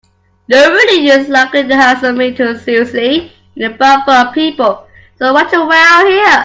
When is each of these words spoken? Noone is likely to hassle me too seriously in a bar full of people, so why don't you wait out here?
Noone 0.47 1.07
is 1.11 1.29
likely 1.29 1.67
to 1.67 1.75
hassle 1.75 2.13
me 2.13 2.33
too 2.35 2.57
seriously 2.57 3.31
in 3.55 3.71
a 3.71 3.77
bar 3.77 4.03
full 4.03 4.15
of 4.15 4.33
people, 4.33 4.87
so 5.19 5.31
why 5.31 5.43
don't 5.43 5.53
you 5.53 5.67
wait 5.69 5.77
out 5.77 6.07
here? 6.07 6.39